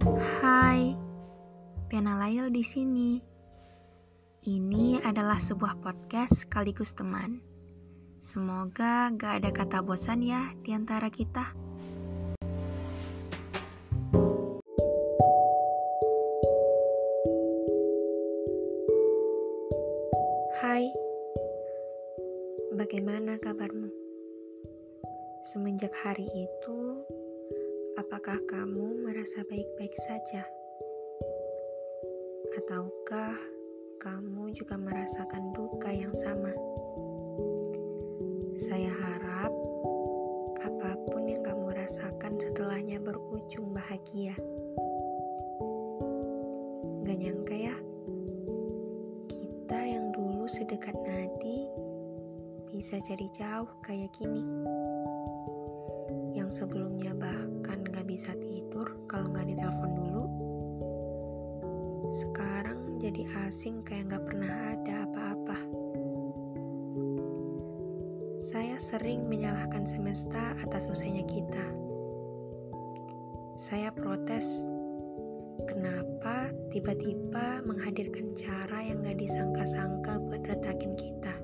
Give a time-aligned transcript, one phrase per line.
[0.00, 0.96] Hai,
[1.84, 3.20] Piana Lail di sini.
[4.48, 7.44] Ini adalah sebuah podcast sekaligus teman.
[8.24, 11.52] Semoga gak ada kata bosan ya di antara kita.
[20.64, 20.88] Hai,
[22.72, 23.92] bagaimana kabarmu?
[25.52, 27.04] Semenjak hari itu,
[28.10, 30.42] apakah kamu merasa baik-baik saja?
[32.58, 33.38] Ataukah
[34.02, 36.50] kamu juga merasakan duka yang sama?
[38.58, 39.54] Saya harap
[40.58, 44.34] apa pun yang kamu rasakan setelahnya berujung bahagia.
[47.06, 47.78] Gak nyangka ya,
[49.30, 51.70] kita yang dulu sedekat nadi
[52.74, 54.42] bisa jadi jauh kayak gini.
[56.30, 60.24] Yang sebelumnya bahkan gak bisa tidur kalau gak ditelepon dulu,
[62.10, 65.58] sekarang jadi asing kayak gak pernah ada apa-apa.
[68.40, 71.66] Saya sering menyalahkan semesta atas usainya kita.
[73.60, 74.64] Saya protes,
[75.68, 81.34] kenapa tiba-tiba menghadirkan cara yang gak disangka-sangka buat retakin kita.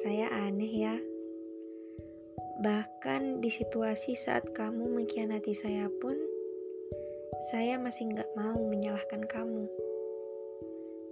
[0.00, 0.96] Saya aneh ya.
[2.58, 6.18] Bahkan di situasi saat kamu mengkhianati saya pun,
[7.54, 9.70] saya masih nggak mau menyalahkan kamu.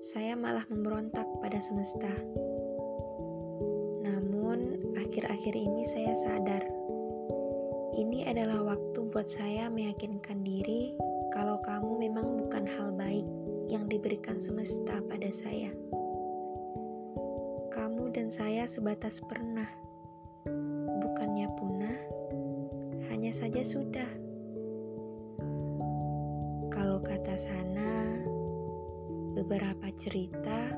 [0.03, 2.11] Saya malah memberontak pada semesta.
[4.03, 6.67] Namun, akhir-akhir ini saya sadar,
[7.95, 10.99] ini adalah waktu buat saya meyakinkan diri
[11.31, 13.27] kalau kamu memang bukan hal baik
[13.71, 15.71] yang diberikan semesta pada saya.
[17.71, 19.86] Kamu dan saya sebatas pernah,
[21.37, 22.01] bukannya punah,
[23.12, 24.09] hanya saja sudah.
[26.73, 28.25] Kalau kata sana,
[29.37, 30.73] beberapa cerita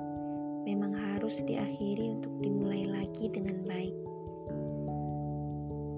[0.66, 3.94] memang harus diakhiri untuk dimulai lagi dengan baik.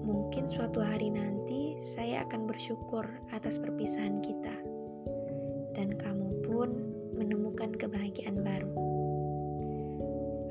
[0.05, 4.53] Mungkin suatu hari nanti saya akan bersyukur atas perpisahan kita,
[5.73, 6.69] dan kamu pun
[7.17, 8.69] menemukan kebahagiaan baru.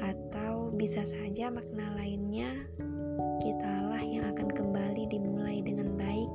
[0.03, 2.51] Atau bisa saja makna lainnya,
[4.11, 6.31] yang akan kembali dimulai dengan baik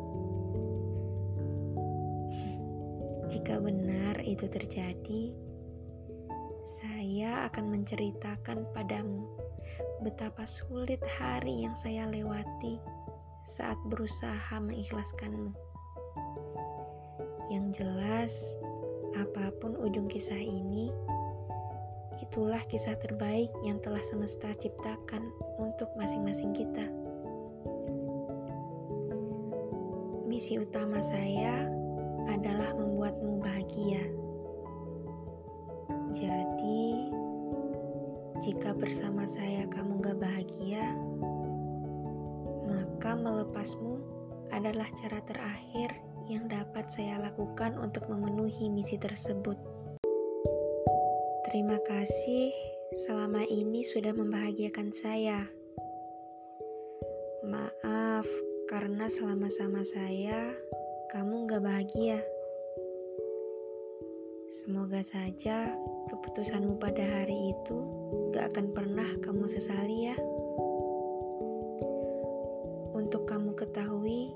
[3.32, 5.36] Jika benar itu terjadi,
[6.66, 9.30] saya akan menceritakan padamu
[10.02, 12.82] betapa sulit hari yang saya lewati
[13.46, 15.54] saat berusaha mengikhlaskanmu.
[17.54, 18.34] Yang jelas,
[19.14, 20.90] apa pun ujung kisah ini,
[22.18, 25.30] itulah kisah terbaik yang telah semesta ciptakan
[25.62, 27.05] untuk masing-masing kita.
[30.26, 31.70] Misi utama saya
[32.26, 34.02] adalah membuatmu bahagia.
[36.10, 37.14] Jadi,
[38.42, 40.98] jika bersama saya kamu gak bahagia,
[42.66, 44.02] maka melepasmu
[44.50, 45.94] adalah cara terakhir
[46.26, 49.62] yang dapat saya lakukan untuk memenuhi misi tersebut.
[51.46, 52.50] Terima kasih
[53.06, 55.46] selama ini sudah membahagiakan saya.
[57.46, 58.26] Maaf
[58.76, 60.52] karena selama sama saya
[61.16, 62.20] kamu gak bahagia.
[64.52, 65.80] Semoga saja
[66.12, 67.78] keputusanmu pada hari itu
[68.36, 70.20] gak akan pernah kamu sesali ya.
[72.92, 74.36] Untuk kamu ketahui,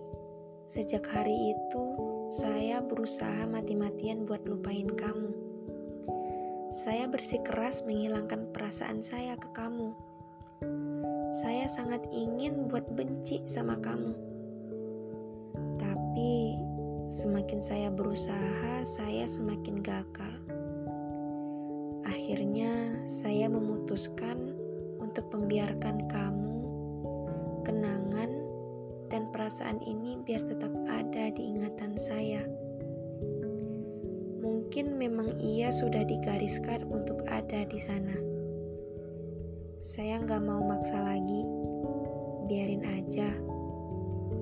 [0.72, 1.84] sejak hari itu
[2.32, 5.36] saya berusaha mati-matian buat lupain kamu.
[6.72, 9.92] Saya bersikeras menghilangkan perasaan saya ke kamu.
[11.44, 14.29] Saya sangat ingin buat benci sama kamu.
[16.20, 16.60] Tapi
[17.08, 20.36] Semakin saya berusaha, saya semakin gagal.
[22.04, 24.52] Akhirnya, saya memutuskan
[25.00, 26.60] untuk membiarkan kamu,
[27.64, 28.36] kenangan,
[29.08, 32.44] dan perasaan ini biar tetap ada di ingatan saya.
[34.44, 38.20] Mungkin memang ia sudah digariskan untuk ada di sana.
[39.80, 41.48] Saya nggak mau maksa lagi,
[42.52, 43.32] biarin aja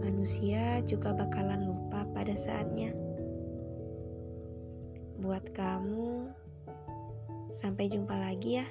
[0.07, 2.95] manusia juga bakalan lupa pada saatnya.
[5.19, 6.31] Buat kamu,
[7.51, 8.68] sampai jumpa lagi ya.